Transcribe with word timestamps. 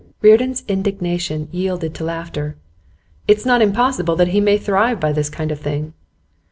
Reardon's 0.23 0.63
indignation 0.67 1.47
yielded 1.51 1.93
to 1.93 2.03
laughter. 2.03 2.57
'It's 3.27 3.45
not 3.45 3.61
impossible 3.61 4.15
that 4.15 4.29
he 4.29 4.41
may 4.41 4.57
thrive 4.57 4.99
by 4.99 5.11
this 5.11 5.29
kind 5.29 5.51
of 5.51 5.59
thing. 5.59 5.93